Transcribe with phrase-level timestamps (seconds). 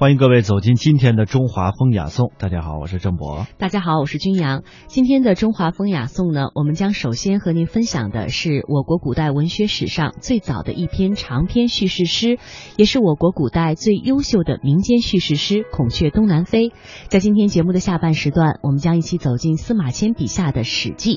[0.00, 2.32] 欢迎各位走进今天的中华风雅颂。
[2.38, 3.46] 大家好，我是郑博。
[3.58, 4.62] 大家好，我是君阳。
[4.86, 12.38] 今天的中华风雅颂呢，我们将首先和您分享的是我国古代文学史上最早的一篇长篇叙事诗，
[12.78, 16.68] 也是我国古代最优秀的民间叙事诗《孔雀东南飞》。
[17.08, 21.16] 在今天节目的下半时段，我们将一起走进司马迁笔下的《史记》。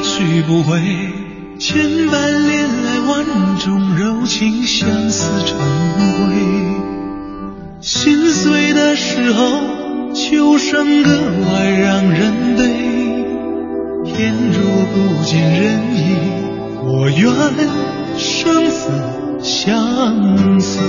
[0.00, 0.80] 去不回，
[1.58, 3.24] 千般恋爱万
[3.58, 6.36] 种柔情，相思成灰。
[7.80, 11.10] 心碎的时候，秋声格
[11.50, 12.62] 外让人悲。
[14.04, 16.06] 天若不见人影，
[16.84, 17.30] 我愿
[18.16, 18.90] 生死
[19.42, 20.82] 相随。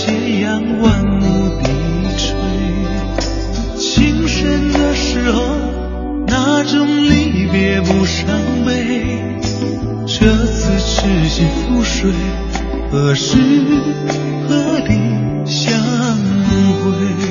[0.00, 1.68] 斜阳，万物低
[2.16, 2.24] 垂。
[3.76, 5.42] 情深的时候，
[6.26, 8.26] 那种离别不伤
[8.64, 9.18] 悲。
[10.06, 12.10] 这次痴心覆水，
[12.90, 13.36] 何时
[14.48, 14.90] 何地
[15.44, 15.78] 相
[16.82, 17.29] 会？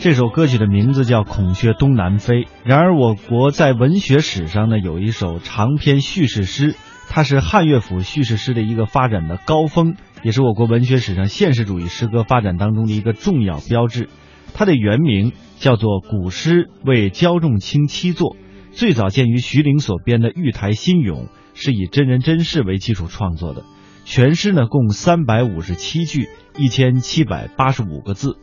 [0.00, 2.44] 这首歌曲的名字叫《孔雀东南飞》。
[2.64, 6.74] 然而，我国在文学史上呢，有一首长篇叙事诗，
[7.10, 14.08] 它是汉乐府叙事诗的一个发展的高峰，也是我国文学史上现实主义诗歌发展当中的一个重要标志。
[14.54, 18.36] 它的原名叫做《古诗为焦仲卿七作》，
[18.72, 23.64] 最早见于徐陵所编的《玉台新咏》，是以真人真事为基础创作的。
[24.06, 28.38] 全诗呢共三百五十七句，一千七百八十五个字。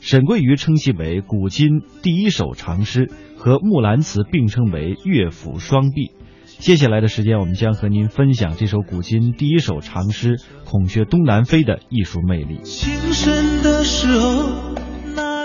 [0.00, 6.12] 沈桂瑜称其为古今第一首长诗，和《木兰辞》并称为乐府双璧。
[6.58, 12.60] 接下来的时间，我们将和您分享这首古今第一首长诗《孔雀东南飞》的艺术魅力。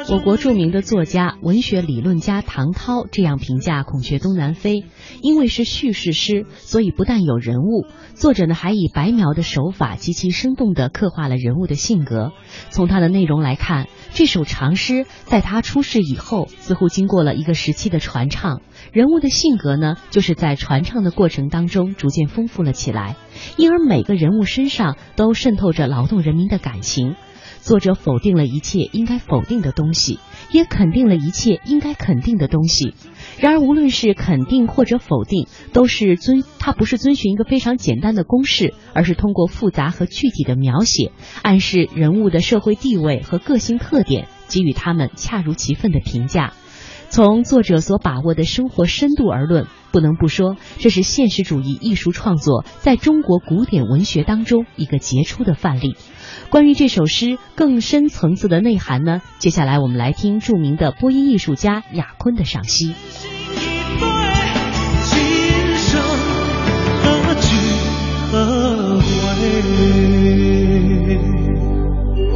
[0.09, 4.81] 我国著名的作家、文学理论家唐涛这样评价《孔雀东南飞》：
[5.21, 12.31] 因为是叙事诗，所以不但有人物，作者呢还以白描的手法极其生动地刻画了人物的性格。
[12.69, 23.15] 从它的内容来看，这首长诗在他出世以后，似乎经过了一个时期的传唱，人物的性格呢，就是在传唱的过程当中逐渐丰富了起来，
[23.57, 27.15] 因而每个人物身上都渗透着劳动人民的感情。
[27.63, 30.19] 作者否定了一切应该否定的东西，
[30.51, 32.93] 也肯定了一切应该肯定的东西。
[33.39, 46.51] 然而，无论是肯定或者否定，都是遵它不是遵循一个非常简单的公式，而是通过复杂和具体的描写，暗示人物的社会地位和个性特点，给予他们恰如其分的评价。
[47.07, 55.95] 从作者所把握的生活深度而论，不能不说这是现实主义艺术创作在中国古典文学当中一个杰出的范例。
[56.49, 59.21] 关于这首诗更深层次的内涵呢？
[59.37, 62.95] 接下来我们来听著名的播音艺术家雅坤的赏析。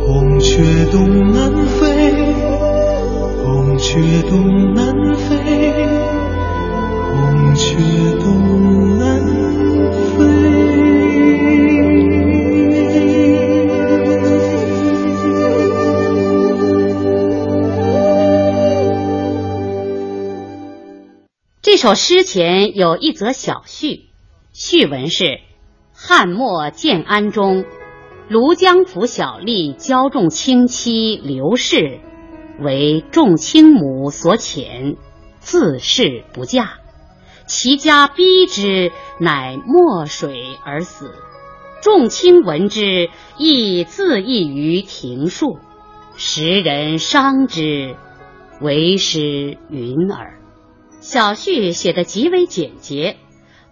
[0.05, 2.13] 孔雀东南飞，
[3.43, 5.36] 孔雀东南飞，
[21.77, 24.05] 这首诗前有一则小序，
[24.51, 25.41] 序文是：
[25.93, 27.65] 汉末建安中，
[28.31, 31.99] 庐江府小吏焦仲卿妻刘氏，
[32.59, 34.97] 为仲卿母所遣，
[35.37, 36.79] 自是不嫁，
[37.45, 41.11] 其家逼之，乃没水而死。
[41.83, 45.59] 仲卿闻之，亦自缢于庭树，
[46.15, 47.95] 时人伤之，
[48.61, 50.36] 为时云耳。
[51.07, 53.15] 小序写得极为简洁，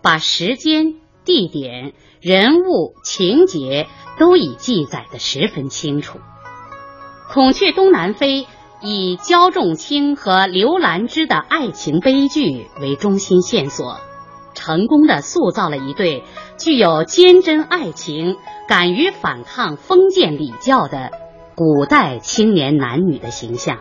[0.02, 0.94] 把时间、
[1.26, 1.92] 地点、
[2.22, 3.88] 人物情节
[4.18, 6.18] 都已记载的十分清楚。
[7.34, 8.44] 《孔雀东南飞》
[8.82, 14.00] 以焦仲卿和刘兰芝的爱情悲剧为中心线索，
[14.54, 16.24] 成功的塑造了一对
[16.58, 21.12] 具有坚贞爱情、敢于反抗封建礼教的
[21.54, 23.80] 古代青年男女的形象。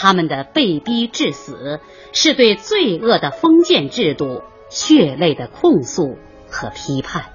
[0.00, 1.80] 他们的被逼致死，
[2.12, 6.16] 是对罪恶的封建制度血泪的控诉
[6.48, 7.32] 和批判。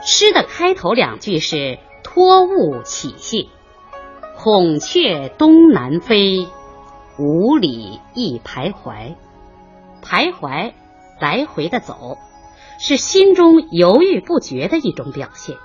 [0.00, 3.48] 诗的开头两句是“托物起兴”。
[4.38, 6.46] 孔雀东南飞，
[7.18, 9.16] 五里一徘徊。
[10.00, 10.72] 徘徊，
[11.20, 12.16] 来回的走，
[12.78, 15.56] 是心中犹豫不决的一种表现。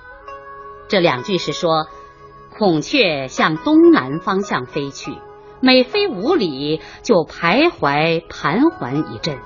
[0.88, 1.86] 这两句是说，
[2.58, 5.12] 孔雀向东南方向飞去，
[5.60, 9.38] 每飞五里就徘徊盘桓一阵，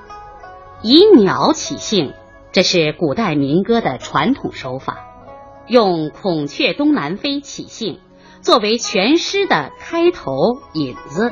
[0.81, 2.13] 以鸟起兴。
[2.51, 4.97] 这是古代民歌的传统手法，
[5.67, 8.01] 用“孔雀东南飞”起兴。
[8.41, 10.33] 作为全诗的开头
[10.73, 11.31] 引子，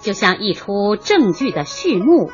[0.00, 2.30] 就像一出正剧的序幕，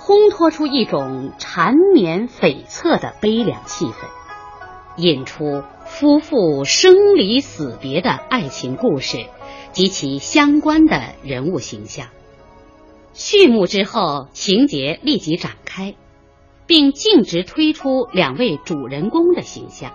[0.00, 3.92] 烘托出一种缠绵悱恻的悲凉气氛，
[4.96, 9.26] 引出夫妇生离死别的爱情故事
[9.76, 12.08] 及其相关的人物形象。
[13.12, 15.94] 序幕之后，情节立即展开，
[16.66, 19.92] 并径直推出两位主人公的形象。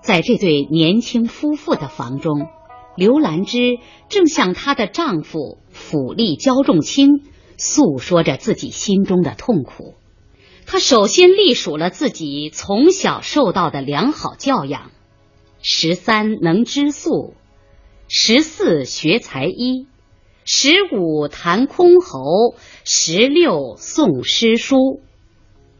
[0.00, 2.46] 在这对年轻夫妇的房中，
[2.94, 7.24] 刘兰芝正向她的丈夫府吏焦仲卿
[7.56, 9.94] 诉说着自己心中的痛苦。
[10.66, 14.92] 她首先隶属了自己从小受到的良好教养：
[15.62, 17.34] 十三能织素，
[18.16, 19.88] 十四学才艺，
[20.44, 25.00] 十五弹箜篌，十六诵诗书，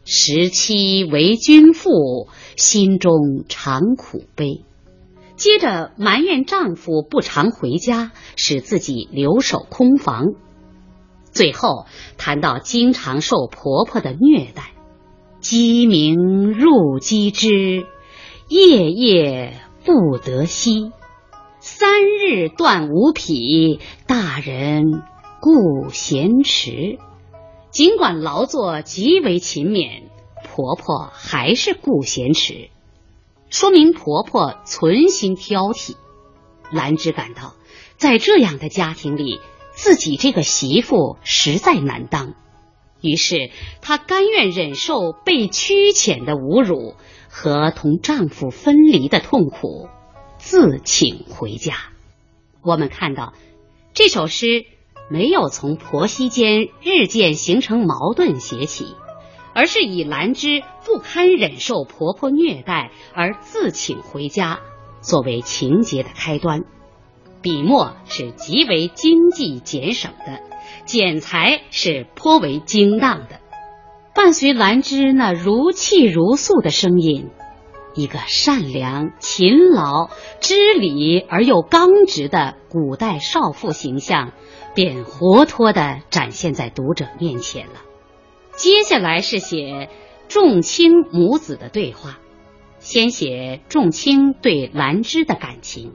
[0.03, 2.27] 十七为君妇。
[2.57, 4.65] 心中常苦悲，
[5.37, 10.33] 接着埋怨丈夫不常回家，使自己留守空房。
[11.31, 11.85] 最后
[12.17, 14.73] 谈到经常受婆婆的虐待，
[15.39, 17.85] 鸡鸣入鸡枝，
[18.49, 20.91] 夜夜不得息。
[21.67, 25.01] 三日断五匹，大人
[25.41, 26.99] 顾闲迟。
[27.71, 30.03] 尽管劳作极为勤勉。
[30.43, 32.69] 婆婆还是顾闲迟，
[33.49, 35.95] 说明婆婆存心挑剔。
[36.71, 37.55] 兰芝感到，
[37.97, 39.39] 在这样的家庭里，
[39.71, 42.35] 自己这个媳妇实在难当。
[43.01, 43.49] 于是，
[43.81, 46.93] 她甘愿忍受被屈遣的侮辱
[47.27, 49.89] 和同丈夫分离的痛苦，
[50.45, 51.73] 自请回家。
[52.61, 53.33] 我们看到，
[53.95, 54.67] 这首诗
[55.09, 58.85] 没有从婆媳间日渐形成矛盾写起。
[59.55, 64.59] 而是以兰芝不堪忍受婆婆虐待而自请回家
[64.99, 66.65] 作为情节的开端，
[67.41, 70.41] 笔墨是极为经济简省的，
[70.83, 73.39] 剪裁是颇为精当的。
[74.13, 77.29] 伴随兰芝那如泣如诉的声音，
[77.95, 80.09] 一个善良、勤劳、
[80.41, 84.33] 知礼而又刚直的古代少妇形象，
[84.73, 87.81] 便活脱的展现在读者面前了。
[88.57, 89.89] 接下来是写
[90.27, 92.19] 仲卿母子的对话，
[92.79, 95.93] 先写仲卿对兰芝的感情：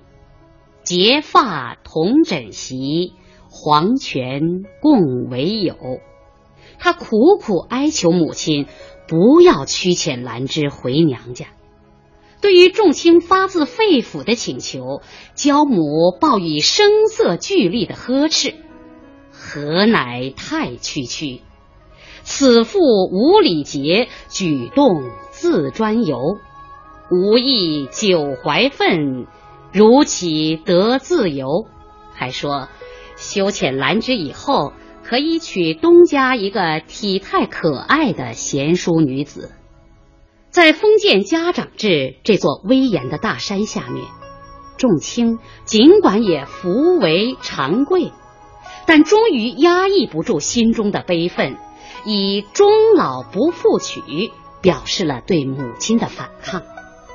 [0.82, 3.12] 结发同枕席，
[3.50, 5.76] 黄泉共为友。
[6.78, 8.66] 他苦苦哀求母亲
[9.06, 11.48] 不要驱遣兰芝回娘家。
[12.40, 15.02] 对于仲卿发自肺腑的请求，
[15.34, 18.54] 焦母报以声色俱厉的呵斥
[19.30, 21.42] ：“何乃太区区？”
[22.24, 22.80] 此妇
[23.10, 26.38] 无礼节，举动自专游，
[27.10, 29.26] 无意久怀愤，
[29.72, 31.66] 如岂得自由？
[32.14, 32.68] 还说
[33.16, 39.52] 修遣兰芝以后，可以娶东家一个体态可爱的贤淑女子。
[40.50, 44.04] 在封建家长制这座威严的大山下面，
[44.76, 48.12] 仲卿尽管也扶为长贵，
[48.84, 51.56] 但终于压抑不住心中的悲愤。
[52.04, 56.62] 以终老不复娶表示了对母亲的反抗，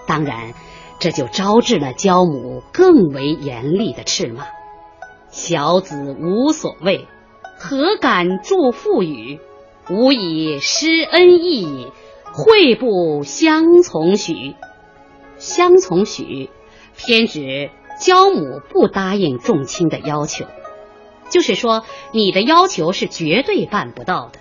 [0.05, 0.53] 当然，
[0.99, 4.45] 这就招致了焦母更为严厉的斥骂
[5.29, 7.07] ：“小子无所谓，
[7.57, 9.39] 何敢助父语？
[9.89, 11.87] 吾以施恩义，
[12.37, 14.55] 会不相从许？
[15.37, 16.49] 相从许，
[16.97, 20.45] 偏指焦母不答应仲卿的要求，
[21.29, 24.39] 就是说，你的要求是绝对办不到的。”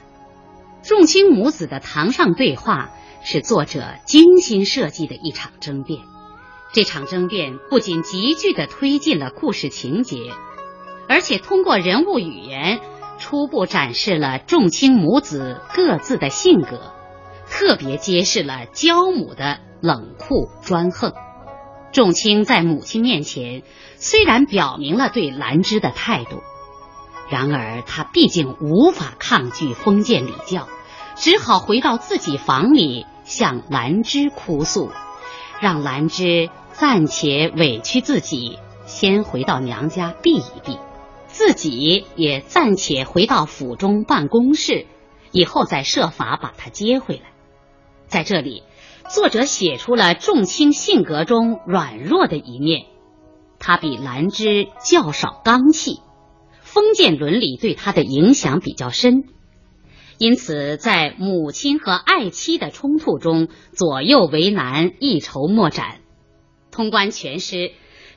[0.82, 2.90] 仲卿母子的堂上对话
[3.22, 6.00] 是作者精心设计的一场争辩。
[6.72, 10.32] 这场争辩不仅急剧的推进了故事情节，
[11.08, 12.80] 而且通过人物语言
[13.20, 16.93] 初步展示了众卿母子各自的性格，
[17.48, 21.12] 特别揭示了焦母的冷酷专横。
[21.92, 23.62] 众卿在母亲面前
[23.96, 26.42] 虽然表明了对兰芝的态度，
[27.30, 30.68] 然而他毕竟无法抗拒封建礼教。
[31.16, 34.90] 只好回到自己房里向兰芝哭诉，
[35.60, 40.76] 让兰芝暂且委屈自己，先回到娘家避一避，
[41.28, 44.88] 自己也暂且回到府中办公室，
[45.30, 47.33] 以后再设法把她接回来。
[48.06, 48.62] 在这里，
[49.10, 52.86] 作者写出了众卿性格中软弱的一面，
[53.58, 56.00] 他比兰芝较少刚气，
[56.60, 59.24] 封建伦理对他的影响比较深。
[60.16, 66.00] 因此，在母亲和爱妻的冲突中，左右为难，一筹莫展。
[66.70, 67.72] 通关全诗，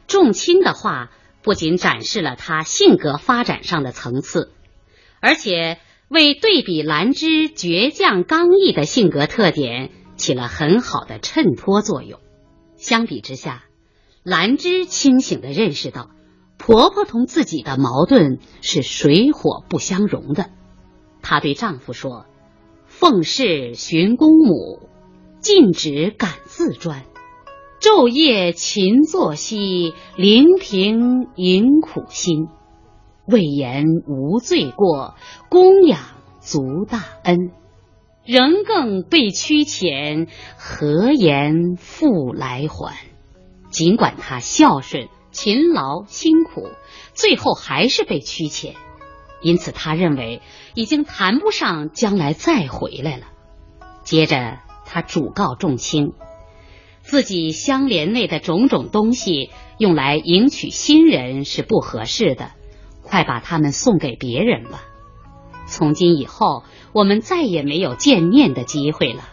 [0.05, 1.09] 仲卿的话
[1.41, 4.51] 不仅展示了他性格发展上的层次，
[5.21, 5.79] 而且
[6.09, 12.19] 为对比兰芝倔强刚毅的性格特点起了很好的衬托作用。
[12.77, 13.65] 相比之下，
[14.23, 16.09] 兰芝清醒地认识到，
[16.57, 20.49] 婆婆同自己的矛盾是水火不相容的。
[21.21, 22.25] 她对丈夫说
[22.87, 24.89] ：“奉事寻公母，
[25.39, 27.03] 禁止敢自专，
[27.81, 32.47] 昼夜勤作息，临平饮苦心。
[33.27, 35.15] 未言无罪过，
[35.49, 35.99] 供养
[36.39, 37.51] 足大恩，
[38.25, 42.95] 仍更被驱遣，何言复来还？
[43.69, 46.69] 尽管他孝顺、勤劳、辛苦，
[47.13, 48.75] 最后还是被驱遣。”
[49.43, 50.41] 因此，他认为
[50.73, 53.27] 已经谈不上将来再回来了。
[54.03, 56.13] 接着，他主告众卿，
[57.01, 62.51] 自己相连内的种种东西用来迎娶新人是不合适的，
[63.07, 64.83] 快把他们送给别人吧。
[65.65, 69.23] 从今以后，我们再也没有见面的机会了，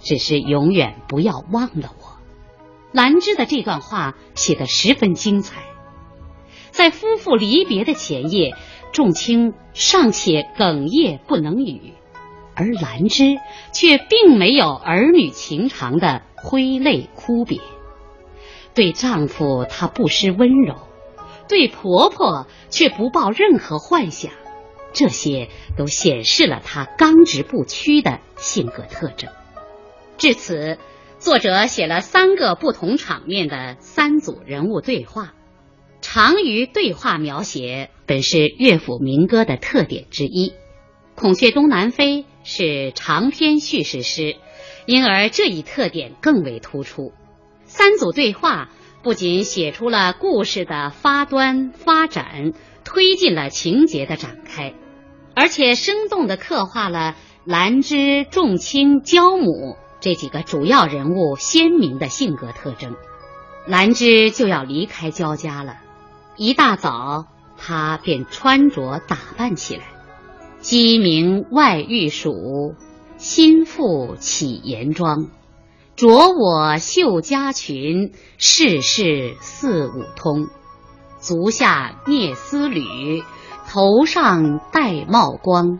[0.00, 2.18] 只是永远不要忘了我。
[2.92, 5.62] 兰芝的这段话写得十分精彩，
[6.70, 8.54] 在夫妇离别的前夜。
[8.92, 11.94] 众卿尚且哽咽不能语，
[12.54, 13.38] 而兰芝
[13.72, 17.58] 却并没有儿女情长的挥泪哭别。
[18.74, 20.74] 对丈夫，她不失温柔；
[21.52, 24.32] 对婆婆，却不抱任何幻想。
[24.94, 29.30] 这些都显示了她刚直不屈的性格特征。
[30.16, 30.78] 至此，
[31.18, 35.34] 作者写了三个不同场面的三组人物对话。
[36.00, 40.48] 长于对话描写本是乐府民歌的特点之一，
[41.14, 44.36] 《孔雀东南飞》是长篇叙事诗，
[44.86, 47.12] 因而这一特点更为突出。
[47.66, 48.70] 三组对话
[49.02, 52.52] 不仅写出了故事的发端发展，
[52.84, 54.74] 推进了情节的展开，
[55.34, 62.94] 而且生动地刻画了兰芝、仲卿、娇母这几个主要人物鲜明的性格特征。
[63.66, 65.78] 兰芝就要离开焦家了。
[66.36, 67.26] 一大早，
[67.58, 69.82] 他便穿着打扮起来。
[70.60, 72.76] 鸡鸣外欲曙，
[73.16, 75.28] 心腹起严妆。
[76.02, 80.48] 着我绣家裙，事事四五通。
[81.20, 83.22] 足下蹑丝履，
[83.68, 85.78] 头上戴帽光。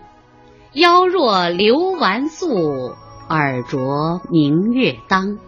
[0.74, 2.92] 腰若流纨素，
[3.28, 5.40] 耳着明月当。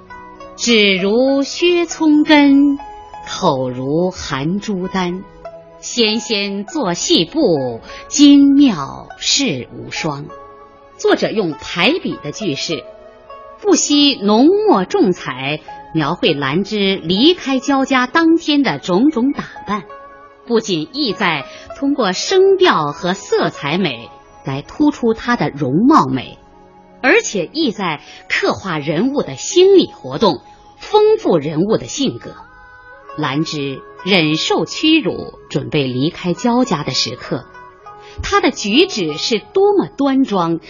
[0.56, 2.76] 指如削葱根。
[3.28, 5.22] 口如含珠丹，
[5.78, 10.26] 纤纤作细步，精妙世无双。
[10.96, 12.82] 作者用排比的句式，
[13.60, 15.60] 不惜浓墨重彩，
[15.94, 19.84] 描绘兰芝离开焦家当天的种种打扮，
[20.46, 21.46] 不仅意在
[21.76, 24.10] 通过声调和色彩美
[24.44, 26.38] 来突出她的容貌美，
[27.02, 30.42] 而且意在刻画人物的心理活动，
[30.76, 32.34] 丰富人物的性格。
[33.16, 37.46] 兰芝忍受屈辱，准备离开焦家的时刻，
[38.22, 40.60] 她的举止是多么端庄，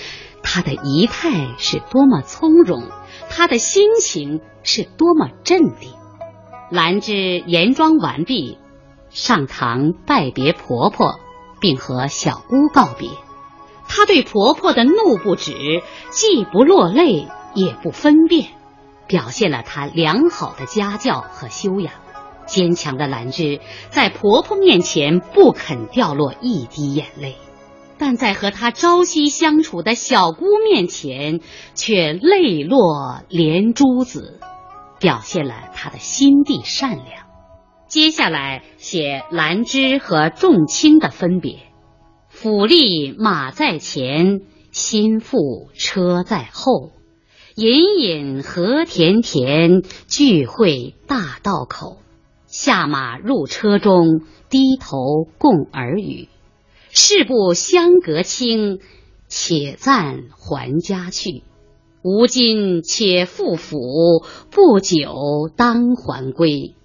[0.43, 2.85] 她的仪态是多么从容，
[3.31, 5.93] 她的心情是多么镇定。
[6.71, 8.59] 兰芝严妆完毕，
[9.11, 11.21] 上堂拜别婆婆，
[11.61, 13.11] 并和小姑告别。
[13.87, 18.49] 她对婆婆的怒不止，既不落泪，也不分辨，
[19.07, 21.93] 表现了她良好的家教和修养。
[22.47, 23.61] 坚强的兰芝
[23.91, 27.37] 在婆婆面前不肯掉落一滴眼泪，
[27.99, 31.41] 但在和她朝夕相处的小姑面前，
[31.75, 34.41] 却泪落连珠子，
[35.01, 37.25] 表现了她的心地善良。
[37.87, 41.59] 接下来写兰芝和众卿的分别：
[42.29, 44.41] 府吏马在前，
[44.73, 46.91] 心腹车在后。
[47.57, 51.99] 隐隐和田田，聚会大道口。
[52.57, 56.29] 下马入车中，低头共耳语。
[56.91, 58.79] 事不相隔清，
[59.27, 61.43] 且暂还家去。
[62.05, 66.77] 吾今且赴府，不久当还归。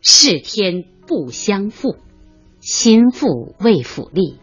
[0.00, 1.94] 是天不相负，
[2.58, 4.38] 心腹为府吏。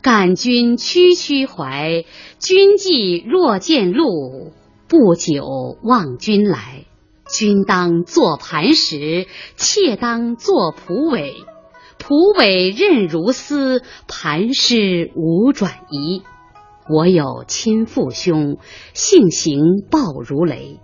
[0.00, 2.06] 感君区区怀，
[2.38, 4.52] 君既若见路。
[4.88, 6.86] 不久望君来，
[7.28, 11.34] 君当作磐石，妾当作蒲苇。
[11.98, 16.22] 蒲苇韧如丝，磐石无转移。
[16.88, 18.56] 我有亲父兄，
[18.94, 20.80] 性行暴如雷，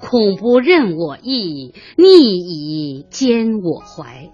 [0.00, 4.32] 恐不任我意，逆以兼我怀。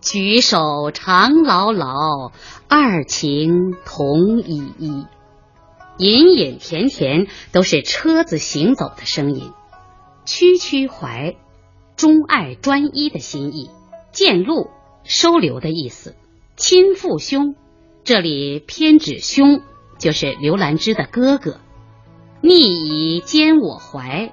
[0.00, 2.32] 举手长牢牢，
[2.68, 5.04] 二情同依依。
[5.98, 9.50] 隐隐甜甜都是车子行走的声音，
[10.26, 11.36] 区区怀，
[11.94, 13.70] 钟爱专一的心意，
[14.10, 14.70] 见路
[15.04, 16.16] 收留的意思，
[16.56, 17.54] 亲父兄，
[18.02, 19.62] 这里偏指兄，
[19.98, 21.60] 就是刘兰芝的哥哥，
[22.40, 24.32] 逆以兼我怀，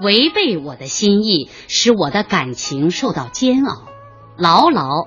[0.00, 3.82] 违背我的心意，使我的感情受到煎熬，
[4.38, 5.06] 牢牢，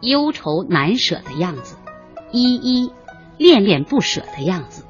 [0.00, 1.76] 忧愁难舍的样子，
[2.32, 2.90] 依依，
[3.38, 4.82] 恋恋不舍的样子。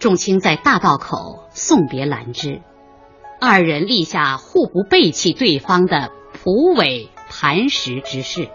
[0.00, 2.62] 众卿在大道口送别兰芝，
[3.40, 8.50] 二人立下互不背弃对方的蒲苇磐石之誓。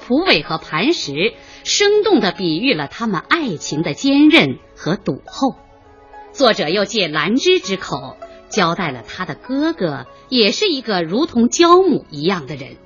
[0.00, 5.54] 蒲苇和磐石生动地比喻了他们爱情的坚韧和笃厚。
[6.32, 8.16] 作者又借兰芝之口
[8.48, 12.76] 交代了他的哥哥也是一个如同焦母一样的人。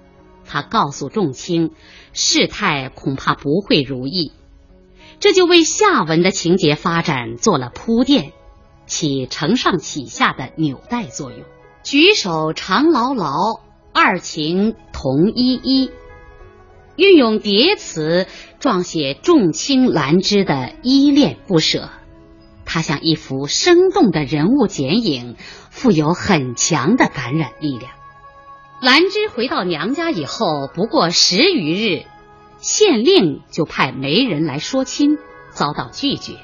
[0.47, 1.73] 他告诉众卿，
[2.13, 4.33] 事态恐怕不会如意。
[5.21, 8.33] 这就为下文的情节发展做了铺垫，
[8.91, 11.41] 起承上启下的纽带作用。
[11.83, 13.61] 举手长牢牢，
[13.95, 15.91] 二情同依依，
[16.97, 18.27] 运用叠词
[18.59, 21.89] 状写众卿兰芝的依恋不舍。
[22.67, 25.37] 它像一幅生动的人物剪影，
[25.71, 27.93] 富有很强的感染力量。
[28.83, 32.03] 兰芝回到娘家以后，不过十余日。
[32.59, 35.17] 县令就派媒人来说亲，
[35.51, 36.35] 遭到拒绝；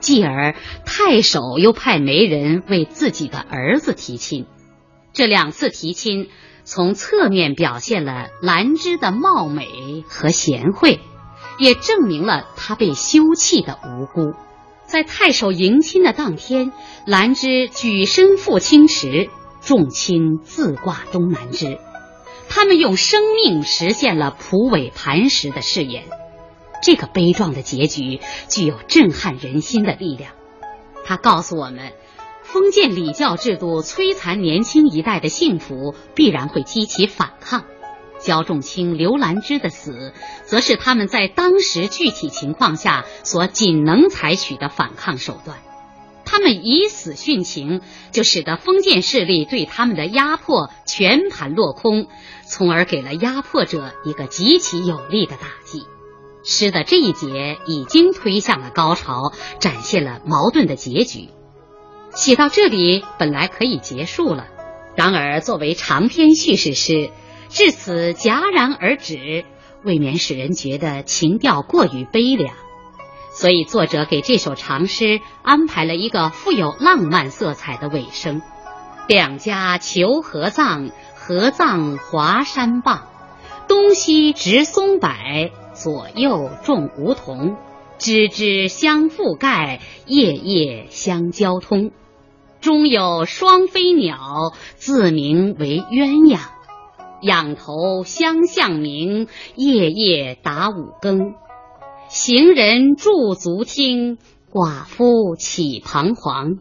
[0.00, 4.46] 继而太守又派媒人为自己的儿子提亲。
[5.12, 6.28] 这两次提亲，
[6.64, 11.00] 从侧面表现了兰芝的貌美和贤惠，
[11.58, 14.34] 也证明了她被休弃的无辜。
[14.86, 16.72] 在太守迎亲的当天，
[17.06, 19.28] 兰芝举身赴清池，
[19.60, 21.78] 众卿自挂东南枝。
[22.48, 26.04] 他们用生命实现了蒲苇磐石的誓言，
[26.82, 30.32] 这个悲壮的结局具有震撼人心的力量。
[31.04, 31.92] 他告诉我们，
[32.42, 37.64] 封建礼教制度摧残年轻一代的幸福，必然会激起反抗。
[38.20, 40.12] 焦仲卿、刘兰芝的死，
[40.44, 45.58] 则是他们在当时具体情况下所仅能采取的反抗手段。
[46.24, 52.06] 他们以死殉情，就使得封建势力对他们的压迫全盘落空，
[52.44, 55.86] 从而给了压迫者一个极其有力的打击。
[56.48, 61.28] 诗的这一节已经推向了高潮，展现了矛盾的结局。
[62.14, 64.46] 写到这里，本来可以结束了，
[64.96, 67.10] 然而作为长篇叙事诗，
[67.50, 69.44] 至此戛然而止，
[69.84, 72.54] 未免使人觉得情调过于悲凉。
[73.30, 78.40] 所以，作者给这首长诗安排了一个富有浪漫色彩的尾声
[79.06, 83.06] ：“两家求合葬，合葬华山傍。
[83.68, 85.10] 东西植松柏，
[85.78, 87.56] 左右种梧桐。
[87.98, 91.90] 枝枝相覆盖，叶叶相交通。
[92.60, 96.38] 中有双飞鸟，自名为鸳鸯。
[97.22, 101.34] 仰头相向鸣，夜夜打五更。”
[102.08, 104.18] 行人驻足听，
[104.50, 106.58] 寡妇起彷徨？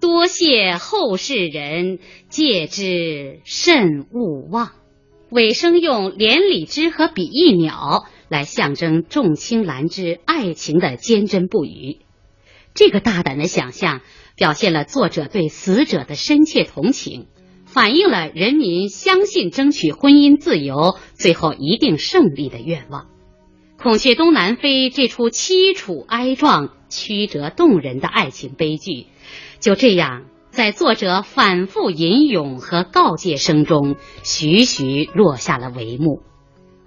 [0.00, 4.70] 多谢后世人，戒之慎勿忘。
[5.30, 11.98] 尾声用连理枝和比翼鸟来象征众卿兰之爱情的坚贞不渝。
[12.72, 14.00] 这个大胆的想象，
[14.36, 17.26] 表现了作者对死者的深切同情，
[17.66, 23.08] 反映了人民相信争取婚姻自由最后一定胜利的愿望。
[23.76, 29.06] 孔雀东南飞这出凄楚哀壮、曲折动人的爱情悲剧，
[29.58, 36.22] 就这样在作者反复吟咏和告诫声中，徐徐落下了帷幕。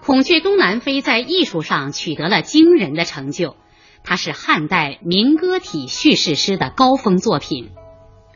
[0.05, 3.55] 孔雀东南飞在艺术上取得了惊人的成就，
[4.03, 7.69] 它是汉代民歌体叙事诗的高峰作品。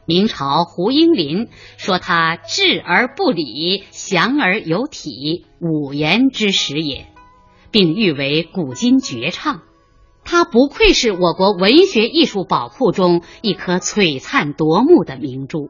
[0.05, 7.07] 明朝胡应麟说他质而不理，详而有体，五言之始也。
[7.69, 9.59] 并誉为古今绝唱，
[10.23, 15.69] 它不愧是我国文学艺术宝库中一颗璀璨夺目的明珠。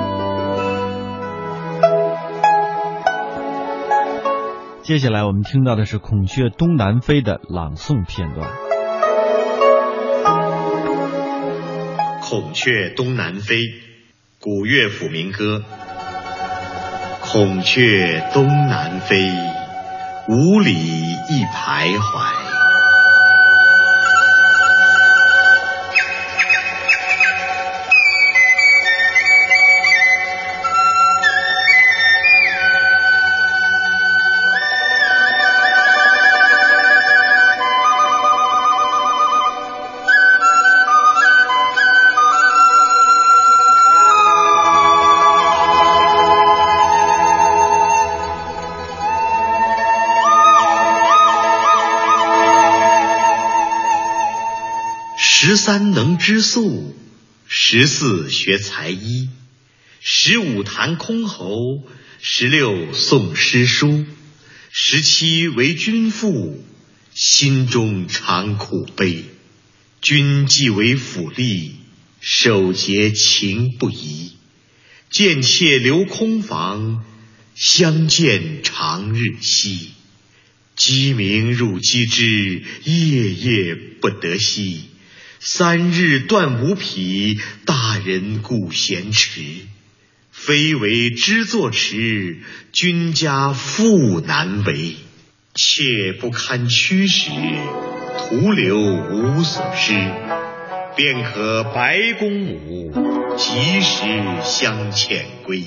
[4.83, 8.49] 接下来我们听到的是《孔雀东南飞》的朗诵片段。
[12.29, 13.57] 《孔雀东南飞》，
[14.39, 15.63] 古乐府民歌。
[17.21, 19.29] 孔雀东南飞，
[20.27, 22.50] 五里一徘徊。
[55.71, 56.93] 三能织素，
[57.47, 59.29] 十四学才艺，
[60.01, 61.83] 十五弹箜篌，
[62.21, 64.05] 十六诵诗书，
[64.69, 66.61] 十七为君妇，
[67.13, 69.23] 心中常苦悲。
[70.01, 71.71] 君既为府吏，
[72.19, 74.33] 守节情不移。
[75.09, 77.05] 见妾留空房，
[77.55, 79.91] 相见长日稀。
[80.75, 84.90] 鸡鸣入鸡枝，夜夜不得息。
[85.43, 89.41] 三日断无匹，大人故闲迟。
[90.29, 92.37] 非为知作迟，
[92.71, 94.97] 君家妇难为。
[95.55, 97.31] 妾不堪驱使，
[98.19, 99.93] 徒留无所施。
[100.95, 102.93] 便可白公母，
[103.35, 104.03] 及时
[104.43, 105.63] 相遣归。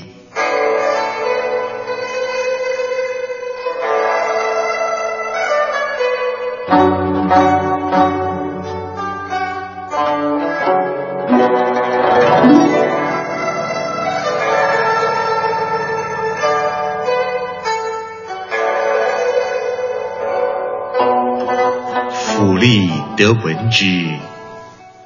[22.37, 23.87] 府吏得闻之，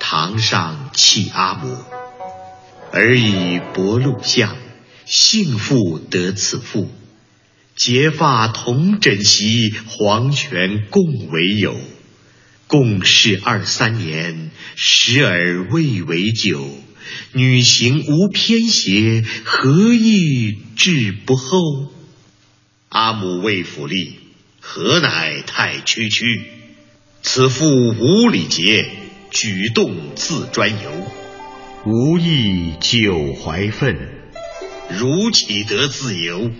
[0.01, 1.77] 堂上泣阿母，
[2.91, 4.57] 而以薄禄相，
[5.05, 6.91] 幸妇得此妇。
[7.77, 11.79] 结发同枕席，黄泉共为友。
[12.67, 16.67] 共事二三年，时而未为久。
[17.33, 21.93] 女行无偏邪，何意志不厚？
[22.89, 24.15] 阿母为府吏，
[24.61, 26.53] 何乃太区区？
[27.23, 28.87] 此妇无礼节，
[29.31, 30.91] 举动自专由，
[31.85, 33.97] 无意久怀愤，
[34.89, 36.51] 如岂得自由？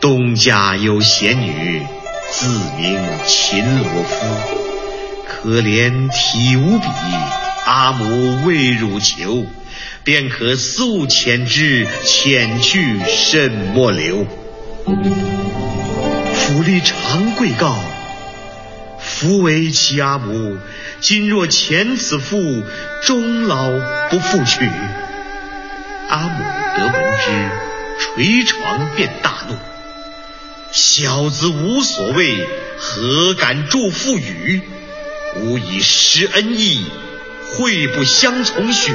[0.00, 1.82] 东家有贤女，
[2.30, 4.26] 自名秦罗敷，
[5.26, 6.86] 可怜体无比，
[7.66, 9.44] 阿母为汝求，
[10.02, 14.26] 便可速遣之，遣去甚莫留。
[16.34, 17.78] 府吏长贵告。
[19.06, 20.58] 夫为其阿母，
[21.00, 22.64] 今若遣此妇，
[23.02, 23.70] 终老
[24.10, 24.68] 不复娶。
[26.08, 26.44] 阿母
[26.76, 27.30] 得闻之，
[28.16, 29.54] 捶床便大怒
[30.70, 34.60] ：“小子无所谓，何敢助妇语？
[35.36, 36.84] 吾以施恩义，
[37.54, 38.92] 会不相从许？”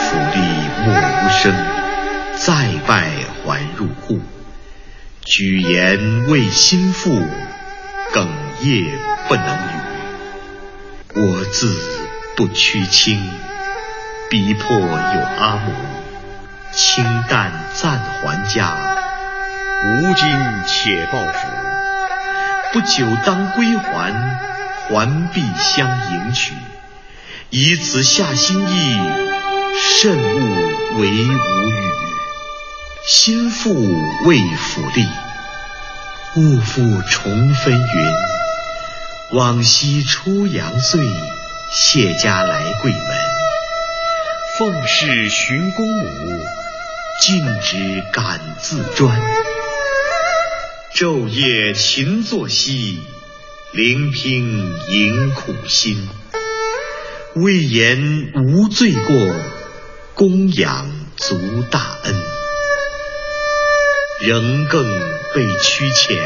[0.00, 0.38] 府吏
[0.84, 1.52] 默无声，
[2.36, 3.10] 再拜
[3.44, 4.20] 还入户。
[5.24, 7.18] 举言为心腹，
[8.12, 8.28] 哽
[8.60, 9.70] 咽不能语。
[11.14, 11.74] 我自
[12.36, 13.30] 不屈亲，
[14.28, 15.72] 逼迫有阿母，
[16.72, 18.76] 清淡暂还家。
[19.86, 20.26] 吾今
[20.66, 21.48] 且报府，
[22.74, 24.12] 不久当归还，
[24.90, 26.52] 还必相迎娶，
[27.48, 29.00] 以此下心意，
[29.80, 32.03] 慎勿为无语。
[33.06, 33.74] 心腹
[34.24, 35.06] 为府吏，
[36.36, 39.38] 勿复重分云。
[39.38, 41.02] 往昔初阳岁，
[41.70, 43.02] 谢家来贵门，
[44.58, 46.40] 奉侍寻公母，
[47.20, 49.20] 尽职敢自专。
[50.94, 53.02] 昼夜勤作息，
[53.72, 56.08] 聆听迎苦心。
[57.34, 59.36] 未言无罪过，
[60.14, 62.43] 供养足大恩。
[64.20, 64.84] 仍更
[65.34, 66.22] 被驱遣，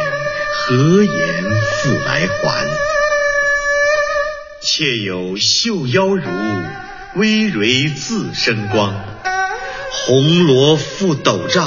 [0.53, 2.67] 何言复来还？
[4.61, 6.23] 妾有绣腰襦，
[7.17, 8.95] 微蕤自生光。
[9.91, 11.67] 红罗覆斗帐，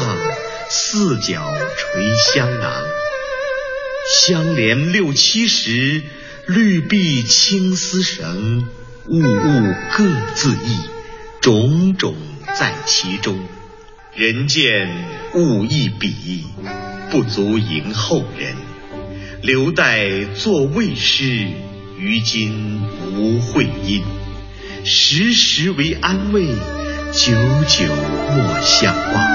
[0.69, 1.43] 四角
[1.75, 2.03] 垂
[2.33, 2.71] 香囊。
[4.07, 6.03] 香帘六七时，
[6.45, 8.67] 绿壁青丝绳。
[9.07, 10.05] 物物各
[10.35, 10.77] 自异，
[11.41, 12.15] 种种
[12.55, 13.39] 在其中。
[14.13, 14.89] 人见
[15.35, 16.43] 物一比，
[17.09, 18.55] 不足迎后人。
[19.41, 21.47] 留待作魏诗，
[21.97, 22.81] 于今
[23.15, 24.03] 无会音。
[24.83, 27.31] 时时为安慰，久
[27.69, 27.85] 久
[28.35, 29.31] 莫相忘。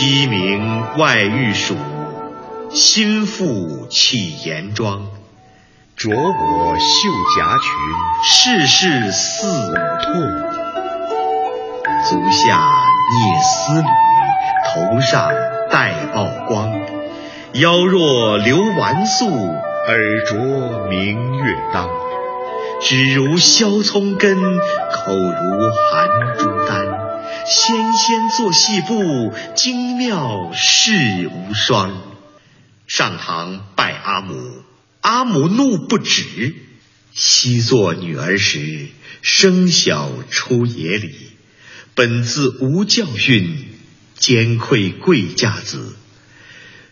[0.00, 1.76] 鸡鸣外欲曙，
[2.70, 5.02] 心腹起严妆。
[5.94, 7.70] 着我绣夹裙，
[8.24, 10.08] 世事似舞兔。
[12.08, 12.62] 足下
[13.12, 13.88] 蹑丝履，
[14.70, 15.30] 头上
[15.70, 16.72] 戴曝光。
[17.52, 21.90] 腰若流纨素，耳着明月当。
[22.80, 25.60] 指如削葱根，口如
[25.92, 26.49] 含珠。
[27.52, 32.00] 纤纤作细步，精妙世无双。
[32.86, 34.62] 上堂拜阿母，
[35.00, 36.54] 阿母怒不止。
[37.12, 38.86] 昔作女儿时，
[39.20, 41.12] 生小出野里，
[41.96, 43.66] 本自无教训，
[44.14, 45.96] 兼愧贵家子。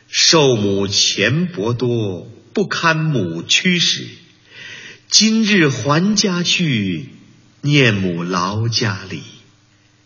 [0.09, 4.09] 受母钱帛多，不堪母驱使。
[5.09, 7.11] 今日还家去，
[7.61, 9.23] 念母劳家里。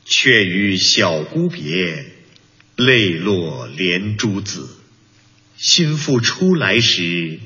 [0.05, 2.05] 却与小姑别，
[2.77, 4.69] 泪落连珠子。
[5.57, 7.38] 心腹出来时，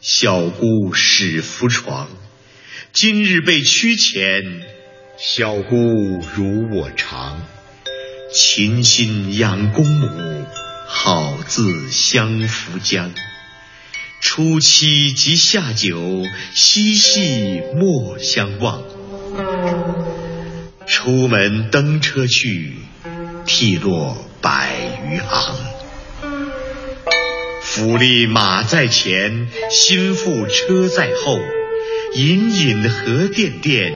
[0.00, 2.08] 小姑始扶床。
[2.92, 4.62] 今日被驱遣，
[5.18, 5.76] 小姑
[6.34, 7.46] 如我常。
[8.32, 10.44] 勤心养公母，
[10.86, 13.12] 好自相扶将。
[14.20, 16.22] 初七及下九，
[16.54, 18.82] 嬉戏莫相忘。
[20.86, 22.74] 出门登车去，
[23.46, 24.70] 涕落百
[25.10, 25.56] 余行。
[27.62, 31.38] 府吏马在前，心腹车在后，
[32.14, 33.92] 隐隐何甸甸。